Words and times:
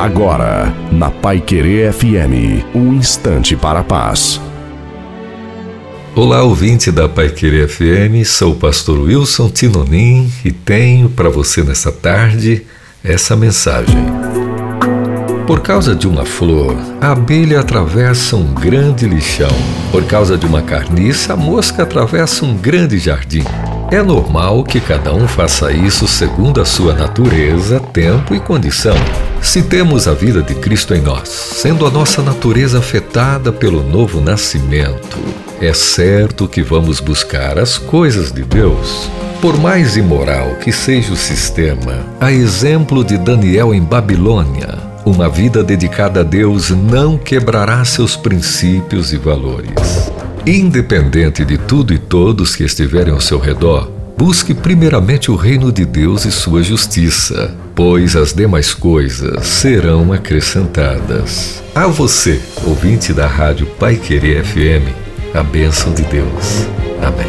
Agora, 0.00 0.74
na 0.90 1.10
Pai 1.10 1.42
Querer 1.42 1.92
FM, 1.92 2.64
um 2.74 2.94
instante 2.94 3.54
para 3.54 3.80
a 3.80 3.84
paz. 3.84 4.40
Olá, 6.16 6.42
ouvinte 6.42 6.90
da 6.90 7.06
Pai 7.06 7.28
Querer 7.28 7.68
FM, 7.68 8.24
sou 8.24 8.52
o 8.52 8.56
pastor 8.56 8.98
Wilson 8.98 9.50
Tinonim 9.50 10.32
e 10.42 10.50
tenho 10.50 11.10
para 11.10 11.28
você 11.28 11.62
nessa 11.62 11.92
tarde 11.92 12.64
essa 13.04 13.36
mensagem. 13.36 14.02
Por 15.46 15.60
causa 15.60 15.94
de 15.94 16.08
uma 16.08 16.24
flor, 16.24 16.74
a 16.98 17.12
abelha 17.12 17.60
atravessa 17.60 18.36
um 18.36 18.54
grande 18.54 19.06
lixão. 19.06 19.54
Por 19.92 20.06
causa 20.06 20.38
de 20.38 20.46
uma 20.46 20.62
carniça, 20.62 21.34
a 21.34 21.36
mosca 21.36 21.82
atravessa 21.82 22.46
um 22.46 22.56
grande 22.56 22.98
jardim. 22.98 23.44
É 23.92 24.02
normal 24.02 24.64
que 24.64 24.80
cada 24.80 25.12
um 25.12 25.28
faça 25.28 25.70
isso 25.70 26.08
segundo 26.08 26.58
a 26.58 26.64
sua 26.64 26.94
natureza, 26.94 27.78
tempo 27.92 28.34
e 28.34 28.40
condição. 28.40 28.96
Se 29.42 29.62
temos 29.62 30.06
a 30.06 30.14
vida 30.14 30.42
de 30.42 30.54
Cristo 30.54 30.94
em 30.94 31.00
nós, 31.00 31.28
sendo 31.28 31.86
a 31.86 31.90
nossa 31.90 32.22
natureza 32.22 32.78
afetada 32.78 33.50
pelo 33.50 33.82
novo 33.82 34.20
nascimento, 34.20 35.18
é 35.60 35.72
certo 35.72 36.46
que 36.46 36.62
vamos 36.62 37.00
buscar 37.00 37.58
as 37.58 37.76
coisas 37.76 38.30
de 38.30 38.42
Deus. 38.42 39.10
Por 39.40 39.58
mais 39.58 39.96
imoral 39.96 40.56
que 40.56 40.70
seja 40.70 41.12
o 41.12 41.16
sistema, 41.16 42.04
a 42.20 42.30
exemplo 42.30 43.02
de 43.02 43.16
Daniel 43.16 43.74
em 43.74 43.82
Babilônia, 43.82 44.78
uma 45.04 45.28
vida 45.28 45.64
dedicada 45.64 46.20
a 46.20 46.22
Deus 46.22 46.70
não 46.70 47.16
quebrará 47.16 47.84
seus 47.84 48.16
princípios 48.16 49.12
e 49.12 49.16
valores. 49.16 50.12
Independente 50.46 51.44
de 51.44 51.56
tudo 51.58 51.92
e 51.92 51.98
todos 51.98 52.54
que 52.54 52.64
estiverem 52.64 53.12
ao 53.12 53.20
seu 53.20 53.38
redor, 53.38 53.90
busque 54.20 54.52
primeiramente 54.52 55.30
o 55.30 55.34
reino 55.34 55.72
de 55.72 55.86
Deus 55.86 56.26
e 56.26 56.30
sua 56.30 56.62
justiça, 56.62 57.56
pois 57.74 58.14
as 58.14 58.34
demais 58.34 58.74
coisas 58.74 59.46
serão 59.46 60.12
acrescentadas. 60.12 61.62
A 61.74 61.86
você, 61.86 62.38
ouvinte 62.66 63.14
da 63.14 63.26
rádio 63.26 63.64
Pai 63.78 63.96
Querer 63.96 64.44
FM, 64.44 64.92
a 65.34 65.42
bênção 65.42 65.94
de 65.94 66.02
Deus. 66.02 66.66
Amém. 67.02 67.19